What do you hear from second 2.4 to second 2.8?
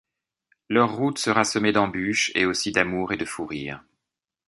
aussi